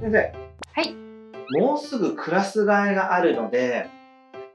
[0.00, 0.32] 先生。
[0.72, 0.94] はい。
[1.60, 3.88] もうすぐクラス替えがあるので、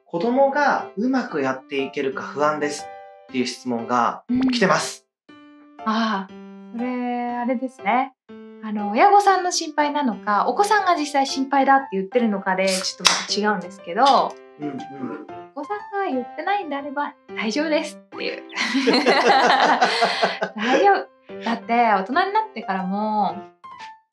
[0.05, 2.85] 子供がうまくやっていけるか不安です
[3.29, 5.07] っていう質問が来てます。
[5.85, 6.33] ああ、
[6.75, 8.13] それ、あれですね。
[8.63, 14.03] あの、親御さんの心配なのか、お子さんが実際心配だって言ってるのかで、ちょっとまた違うんですけど、
[14.59, 14.77] うんうん。
[15.55, 18.43] お子さんが言ってないんであれば大丈夫ですっていう。
[20.55, 21.07] 大丈夫。
[21.43, 23.35] だって、大人になってからも、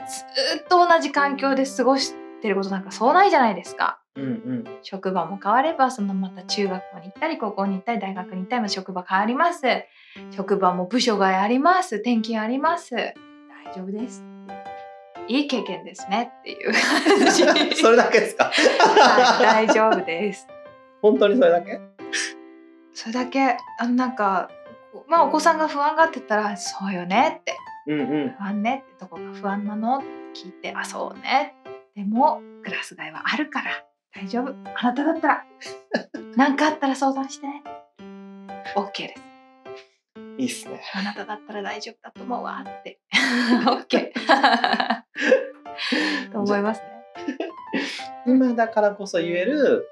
[0.09, 4.01] ずーっと同じ環境で過ごしてることなんかそうないじゃないですか。
[4.17, 4.65] うんうん。
[4.83, 9.63] 職場も変わればそのまた中学校に行ったり高校に行ったり大学に行ったりも職場変わります。
[10.31, 11.97] 職場も部署があります。
[11.97, 12.95] 転勤あります。
[12.95, 13.15] 大
[13.77, 14.25] 丈夫です。
[15.29, 16.73] いい経験ですねっていう。
[16.73, 17.31] 感
[17.71, 18.45] じそれだけですか？
[18.51, 20.49] はい大丈夫です。
[21.03, 21.79] 本当にそれだけ？
[22.95, 23.57] それだけ。
[23.79, 24.49] あのなんか
[25.07, 27.55] まあお子さんが不安がってたらそうよねって
[27.89, 28.31] うんうん。
[28.39, 29.99] 不安ねってどこが不安なの？
[29.99, 31.55] って聞いてあそうね。
[31.97, 33.71] でもクラス替えはあるから。
[34.15, 34.55] 大丈夫。
[34.77, 35.45] あなただったら。
[36.37, 37.63] 何かあったら相談してね。
[38.77, 39.23] OK です。
[40.39, 40.81] いいっすね。
[40.95, 43.01] あなただったら大丈夫だと思うわって。
[43.67, 44.13] OK
[46.33, 46.87] と思いますね。
[48.27, 49.87] 今だからこそ言える、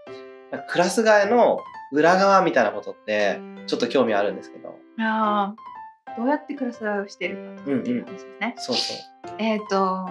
[0.68, 1.60] クラス替えの
[1.92, 4.78] 裏側みたいなことって、ちょっと興味あるんですけど。
[4.98, 5.75] あー
[6.16, 8.96] どうやってクラス替えをしているかっていう話ですね、そうそう。
[9.38, 10.08] えっ、と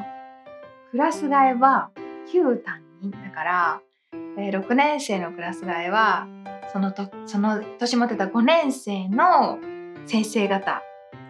[0.91, 1.89] クラス替えは
[2.31, 3.81] 9単位だから、
[4.37, 6.27] えー6年生のクラス替えは
[6.71, 9.59] そのとその年持ってた5年生の
[10.05, 10.83] 先生方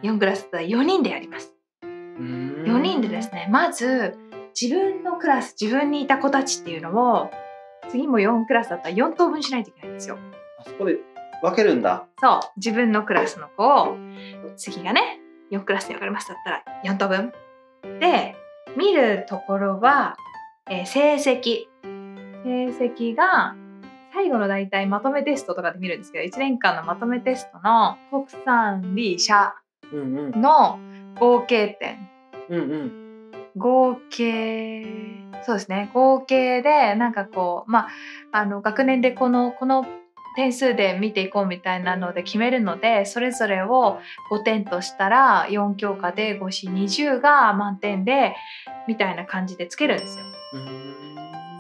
[0.04, 1.54] 4クラスだったら4人でやります。
[1.84, 4.18] 4 4人でですねまず
[4.60, 7.30] 自分のクラス自分にいた子たちっていうのを
[7.90, 10.18] 次も4クラスだったら4等分しないといけないんですよ。
[10.60, 10.98] あそこで
[11.46, 12.06] 分けるんだ。
[12.20, 13.98] そう自分のクラスの子を
[14.58, 15.20] 次がね
[15.52, 17.34] 4クラスに分かれますだったら4等分
[18.00, 18.36] で
[18.78, 20.18] 見るところは、
[20.70, 21.68] えー成績
[22.44, 23.56] 成績が
[24.14, 29.56] 最後の大体まとめテストとかで見るんですけど1年間のまとめテストの国産理社。
[29.94, 30.80] の
[31.20, 32.10] 合計点
[32.50, 33.32] うんうん。
[33.56, 34.84] 合計
[35.46, 39.86] そうですね合計でなんかこうまああの学年でこのこの
[40.36, 44.00] 点数で見ていこうみたいなので決めるのでそれぞれを
[44.32, 48.36] 5点としたら4教科で5子20が満点で
[48.88, 50.26] みたいな感じでつけるんですよ。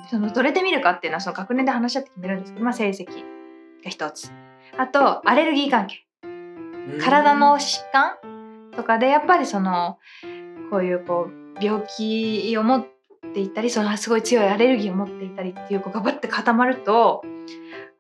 [0.09, 3.05] そのどれで見るかっていうのはその学年で話し合って決めるんですけど、まあ、成績
[3.83, 4.31] が一つ。
[4.77, 6.05] あとアレルギー関係。
[7.01, 8.17] 体の疾患
[8.75, 9.97] とかでやっぱりその
[10.69, 12.87] こういうこう病気を持っ
[13.33, 17.23] ていたりそのすごい強いアレルギーを持っていたりっていう子がバッて固まると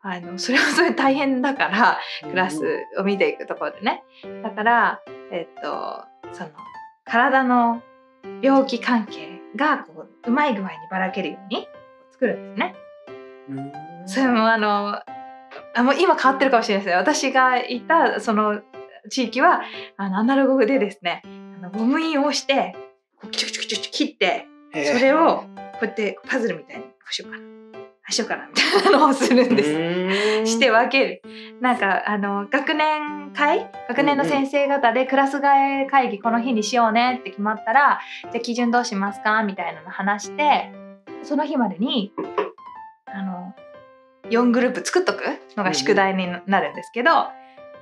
[0.07, 2.61] あのそれはそれで大変だからクラス
[2.99, 4.03] を見ていくところでね。
[4.43, 5.01] だから
[5.31, 6.51] えっとその
[7.05, 7.81] 体の
[8.43, 11.67] 病気関係がこううまい具合にばらけるように
[12.11, 12.75] 作るんですね。
[13.49, 14.07] うん。
[14.07, 15.01] それもあの
[15.73, 16.97] あもう今変わってるかもしれないですね。
[16.97, 18.61] 私がいたその
[19.09, 19.61] 地域は
[19.97, 22.75] あのアナログでですねあのゴム印を押して
[23.19, 24.47] こうキチュキチュキチュキチュ切って
[24.93, 25.45] それをこ
[25.81, 27.55] うやってパズルみたいにこうしようかな
[28.05, 30.51] ああしようかなみたいなのをするんです。
[30.51, 31.21] して分ける。
[31.59, 33.69] なんかあの学年会？
[33.89, 39.41] 学年の先生方でクラス替え会議この日にしようねって決まったらじゃあ基準どうしますか？
[39.43, 40.71] みたいなの話して
[41.23, 42.11] その日までに
[43.07, 43.55] あの
[44.29, 45.23] 4グループ作っとく
[45.55, 47.09] のが宿題になるんですけど、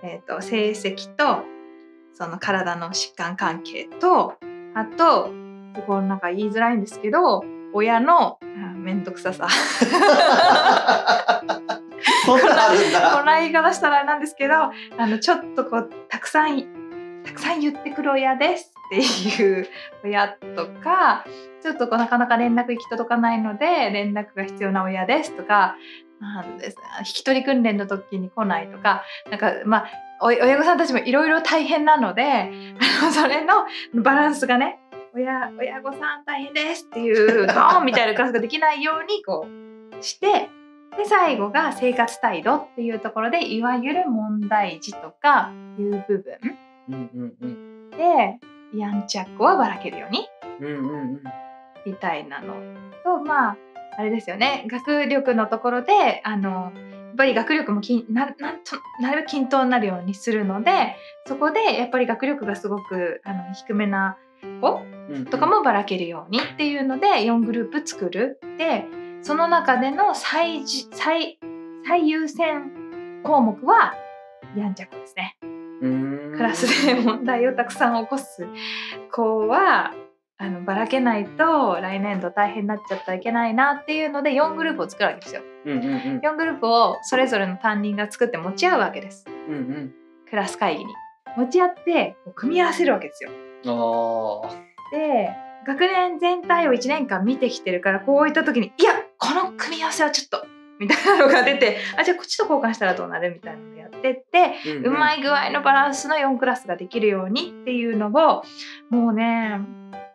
[0.04, 1.44] えー、と成績と
[2.14, 4.36] その体の疾患関係と
[4.74, 5.32] あと
[5.88, 9.48] こうなんか言いづらいんですけど親のあめんどくささ
[12.26, 13.24] こんだ。
[13.24, 19.68] な言い方したらなんですけどあのちょっとこうたくさんたくさん言ってくる親ですっていう
[20.04, 21.26] 親とか
[21.62, 25.76] ちょっとこうなかなか連絡行き届かないので連絡が必要な親ですとか
[26.20, 29.86] なんです引き取り訓練の時に来ないとかなんかまあ
[30.22, 33.66] お親御さんたちもいろいろ大変なのであのそれの
[34.02, 34.80] バランスがね
[35.16, 40.50] 親親御さん大変ですっていうドーンみたいなクラスができないようにこうして
[40.98, 46.38] で最後が生活態度っていうところでいわゆる問題児とかいう部分。
[46.90, 47.90] うんうんうん。
[47.92, 48.40] で
[48.76, 50.28] やんちゃっ子はばらけるように。
[50.60, 51.24] うんうんうん。
[51.86, 52.54] みたいなの
[53.04, 53.58] とまあ
[53.98, 54.66] あれですよね。
[54.68, 56.70] 学力のところであのや
[57.14, 58.42] っぱり学力もきななんと
[59.00, 60.96] なるべく均等になるようにするので
[61.28, 64.18] そこでやっぱり学力がすごくあの低めな
[64.62, 68.86] 子うんとかもばらけるようにっていうので4グループ作るで
[69.22, 71.40] その中での最じ最
[71.86, 73.94] 最優先項目は
[74.56, 75.38] やんちゃ子ですね。
[75.82, 78.48] クラスで問題をたくさん起こす
[79.12, 79.92] 子は
[80.38, 85.42] あのばらけないと来年度大変になっちゃったらいけないなっていうので4グループを作るわけですよ。
[85.66, 89.26] うんうんうん4グループをそれぞれの担任が作って持ち合うわけです。
[89.28, 89.94] うんうん
[90.30, 90.94] クラス会議に。
[91.38, 93.30] 持ち合って組み合わせるわけですよ。
[93.66, 94.50] ああ
[94.92, 95.30] で
[95.66, 100.46] 学年全体を1年間見てきてるからこういった時にいやこの組み合わせはちょっと
[100.80, 108.44] みたいなのが出てあじゃあこっちと交換したらどうなるみたいなのをやってってうまいい具合のバランスの4クラスができるようにっていうのを
[108.90, 109.62] もうね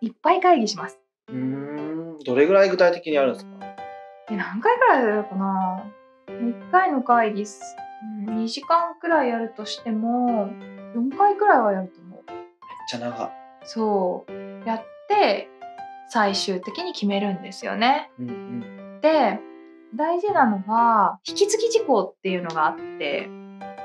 [0.01, 0.99] いっぱい会議します。
[1.29, 2.19] うーん。
[2.25, 3.53] どれぐらい具体的にあるんですか？
[4.29, 5.85] で何回くらいやるかな。
[6.29, 7.61] 1回の会議す
[8.27, 10.51] うん2時間くらいやるとしても
[10.95, 11.89] 4回くらいはやる
[12.89, 13.31] ちゃ長
[13.65, 15.49] そうやって
[16.11, 18.11] 最終的に決めるんですよね。
[18.19, 19.39] うんうんで
[19.95, 23.29] 大事なのは引き継ぎ事項っていうのがあって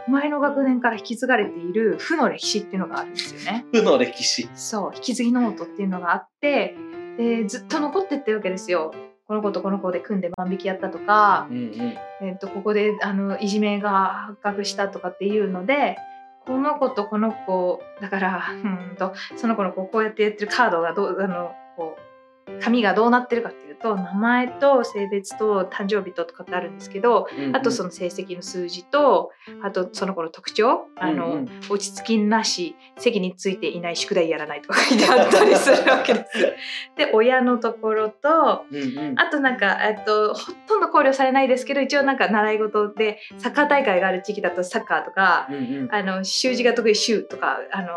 [0.10, 3.66] 前の学年から引き継がれている負の歴史っていうのがあるんですよね。
[3.72, 6.76] 負の歴史そう引き継ぎノートっていうのがあって
[7.18, 8.94] でずっと残ってってるわけですよ。
[9.28, 11.98] この子とこの子で組んで万引きやったとか、うんうん
[12.28, 15.98] えっとここであのいじめが発覚したとかっていうので
[16.46, 18.96] この子とこの子だからうん。
[18.98, 22.13] とその子のこうこうやってやってるカードがどうあのこう
[22.62, 29.32] 紙がどうなってるかっていうと名前と性別と誕生日ととかってあるんですけどあとそのの成績の数字と
[29.62, 31.50] あとその子の特徴あの、うんうん。
[31.70, 36.54] 落ち着きなし席についていない宿題やらないとか書いてあったりするわけです。
[36.96, 39.20] で親のところとうんうん。
[39.20, 45.90] あとなんか、えっと、ほとんど考慮されないですけど一応なんか習い事でサッカー大会がある地域だとサッカーとか、うんうん。
[45.92, 47.88] あの習字が得意習とかあの、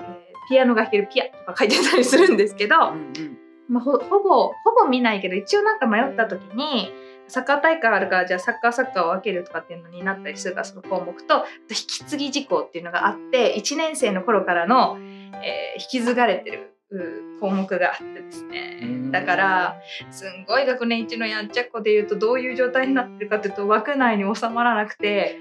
[0.00, 4.52] えーピアノが弾けるピアとか書いてたりするんですけど、うんうんまあ、ほほぼほ
[4.84, 6.92] ぼ見ないけど一応なんか迷った時に
[7.28, 18.80] サッカー大会あるからじゃあサッカーサッカーを分けるとかっていうのになったりするからその項目と引き継ぎ事項っていうのがあって1年生の頃からの、えー引き継がれてるう項目があってですね。
[18.82, 19.10] うん。
[19.10, 19.80] だから
[20.10, 25.36] すんごい学年一のやんちゃっ子でいうとどういう状態になってるかというと枠内に収まらなくて、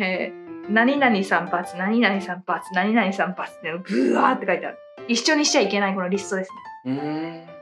[0.00, 4.78] えー何々3発何々3発何々3発ってブワーって書いてある。
[5.08, 6.50] 一緒にしちゃいけないこのリストです
[6.84, 7.59] ね。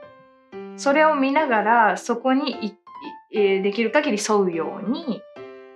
[0.78, 2.74] それを見ながらそこにいい
[3.34, 5.20] えーできる限り沿うように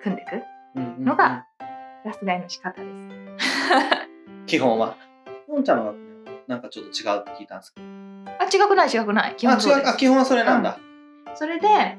[0.03, 0.43] 組んでいく。
[0.77, 1.05] うんうんうん。
[1.05, 1.47] のが
[2.03, 3.09] クラス替えの仕方です。
[4.47, 4.97] 基本は。
[5.49, 5.93] のんちゃんは
[6.47, 7.87] なんかちょっと違うって聞いたんですけど。
[8.39, 9.35] あ違くない違くない。
[9.37, 10.79] 基本あそうあ基本はそれなんだ。
[11.35, 11.99] それで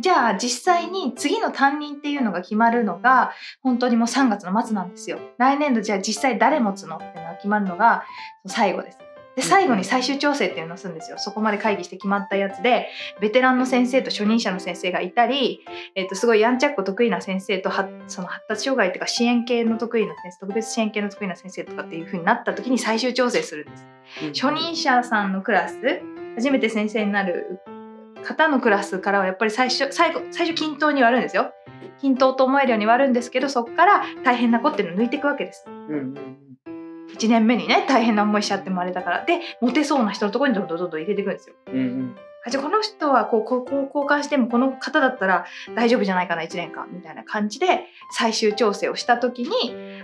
[0.00, 5.18] じゃあ実際に次の担任っていうのが決まるのが本当にもう3月の末なんですよ。
[5.38, 8.04] 来年度じゃあ実際誰持つのっていうのが決まるのが
[8.46, 8.98] 最後です。
[9.36, 11.18] で最後に最終調整っていうのをするんですよ。
[11.18, 12.88] そこまで会議して決まったやつで
[13.20, 15.60] ベテランの先生と初任者の先生がいたり、
[15.94, 23.86] えっとすごいやんちゃっこ得意な先生とはその発達障害っていうか支援系の得意な先生特別支援系の得意な先生とかっていう風になった時に最終調整するんです。
[24.34, 25.76] 初任者さんのクラス
[26.36, 27.60] 初めて先生になる
[28.24, 31.52] 方のクラスからはやっぱり最初最後最初均等に割るんですよ。
[32.00, 35.64] 均等と思えるように割るんですけどそこから大変な子っていうのを抜いていくわけです。
[35.66, 36.51] うんうん
[37.14, 39.24] 1年目にね大変な思いしちゃってもあれだから。
[39.24, 41.56] でモテそうな人のところにどんどんどんどん入れていくんですよ。
[41.68, 42.16] うんうん。
[42.44, 45.44] あじゃあこの人はこうこうこう交換してもこの方だったら
[45.74, 46.88] 大丈夫じゃないかな1年間。
[46.92, 49.50] みたいな感じで最終調整をした時に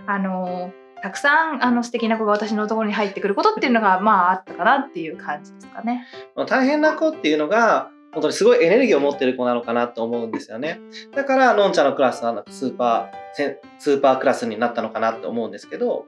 [0.06, 6.04] あのーたくさんあの素敵な子が私のところに入ってくることっていうのがまああったかなっていう感じですかね。
[6.34, 10.80] まあ大変な子っていうのが本当にすごいエネルギーを持ってる子なのかなと思うんですよね。
[11.14, 16.06] だからのんちゃんのクラスはなんかスーパーせスーパークラスになったのかなって思うんですけど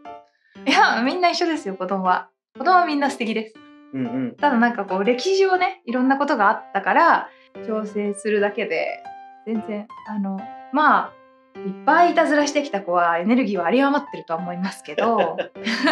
[0.67, 2.29] いやみんな一緒ですよ子供は。
[2.59, 3.55] 子供はみんな素敵です。
[3.93, 7.29] うんうんただなんかこう歴史上ねいろんなことがあったから
[7.67, 9.03] 調整するだけで
[9.47, 10.39] 全然あの
[10.73, 11.13] まあ
[11.59, 15.37] いっぱいいたずらしてきた子はエネルギーは有り余ってるとは思いますけど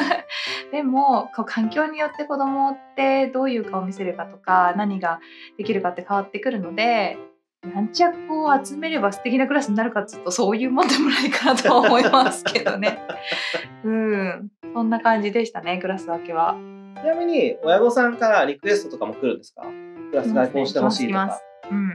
[0.70, 5.18] でもこう環境によって子供ってどういう顔を見せるかとか何が
[5.56, 7.18] できるかって変わってくるので
[7.66, 12.98] やんちゃっ子を集めれば素敵なクラスになるかっていうとそういうもんでもないかなとは思いますけどね。
[13.84, 16.56] うんそんな感じでしたねクラス分けは。
[17.02, 19.62] ちなみに親御さんからリクエストとかも来るんですか？
[20.10, 21.44] クラス外交してほしいとか来ます。
[21.70, 21.94] うん。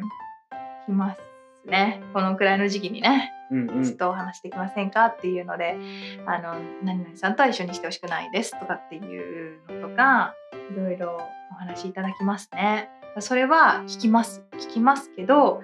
[0.86, 1.20] 来ます
[1.66, 2.02] ね。
[2.14, 5.78] このくらいの時期にね、うんうんちょっとお話してきませんかっていうので、
[6.26, 10.34] あの、何々さんとは一緒にしてほしくないですとかっていうのとか、
[10.72, 12.90] いろいろお話いただきますね。
[13.20, 14.44] それは聞きます。
[14.54, 15.62] 聞きますけど、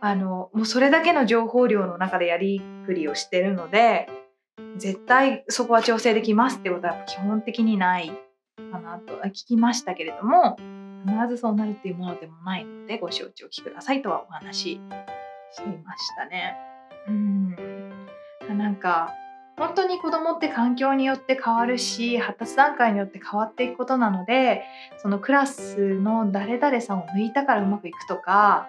[0.00, 4.08] あの、もうそれだけの情報量の中でやりくりをしてるので、
[4.76, 8.10] 絶対そこは調整できますってことは基本的にない
[8.70, 10.56] かなと聞きましたけれども
[11.06, 14.80] 必ずそうなるっていうものでもないのでご承知おきくださいとはお話し
[15.52, 16.56] していましたね。
[17.08, 17.56] うん
[18.56, 19.14] なんか
[19.62, 24.64] 本当に子供って環境によって変わるし発達段階によって変わっていくことなので
[25.00, 28.66] そのクラスの誰々さんを抜いたからうまくいくとか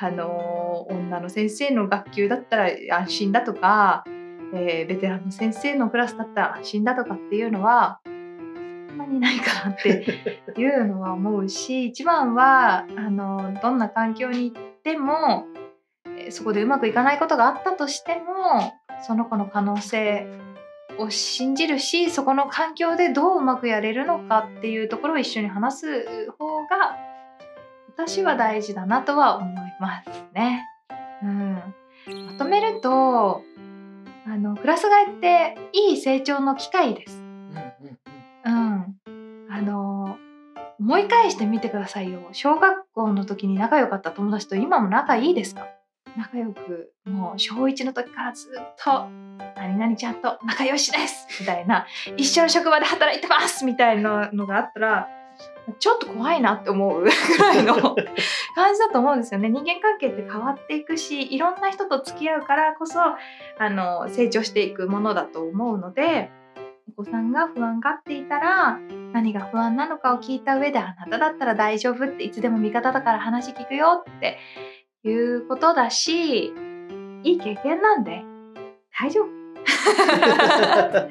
[0.00, 4.02] あの女の先生の学級だったら安心だとか、
[4.52, 10.04] えー、ベテランの先生のクラスだったら安心だとかっていうのはそんなにないかなって
[10.58, 15.46] いうのは思うし一番はあのどんな環境に行っても
[16.30, 20.26] そこでうまくいかないことがあったとしてもその子の可能性
[20.98, 26.96] を信じるしそこの環境でどううまくやれるのかっていうところを一緒に話す方が
[27.88, 30.64] 私は大事だなとは思いますね。
[31.22, 31.54] うん、
[32.26, 33.42] まとめると
[34.26, 37.22] あのクラス替えっていい成長の機会です。
[38.44, 38.96] うん、
[39.50, 40.16] あの
[40.78, 42.20] 思い返してみてくださいよ。
[42.32, 45.66] 小学校の時に仲良かった友達と今も仲いいですか？
[46.16, 49.08] 仲良くもう小1の時からずっと
[49.56, 51.86] 「何々ちゃんと仲良しです」みたいな
[52.16, 55.08] 「一緒の職場で働いてます」みたいなのがあったら
[55.78, 57.74] ちょっと怖いなって思うぐらいの
[58.54, 59.48] 感じだと思うんですよね。
[59.48, 63.16] 人間関係って変わっていくしいろんな人と付き合うからこそあ
[63.70, 66.30] の成長していくものだと思うので
[66.88, 68.78] お子さんが不安がっていたら
[69.12, 74.38] 何が不安なのかを聞いた上であなただったら大丈夫っていつでも味方だから話聞くよって
[75.04, 76.52] いうことだし
[77.22, 78.22] いい経験なんで
[78.98, 79.28] 大丈夫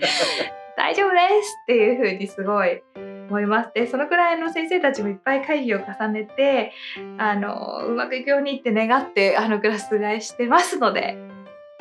[0.77, 2.81] 大丈夫ですっていうふうにすごい
[3.29, 3.71] 思います。
[3.75, 6.73] でそのくらいの先生たちもいっぱい会議を重ねて
[7.17, 11.17] あのうまくいくようにって願ってあのクラス替えしてますので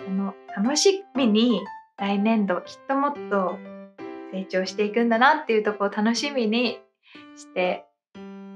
[0.07, 1.63] あの楽しみに
[1.97, 3.59] 来年度きっともっと
[4.33, 6.81] 成長していくんだなっていうところを楽しみに
[7.37, 7.88] して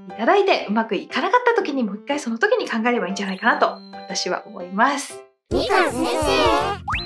[0.09, 5.19] いただいてうまくいかなかった時にもう一回その時に考えればいいんじゃないかなと私は思います。
[5.51, 7.03] みか先生。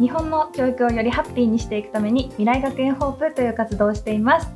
[0.00, 4.48] 日本の教育をよりハッピーにしていくために未来学園ホープという活動をしています。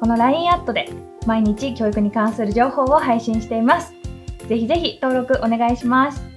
[0.00, 0.88] この LINE アットで
[1.26, 3.94] 毎日教育に関する情報を配信しています。
[4.48, 6.35] ぜひぜひ登録お願いします。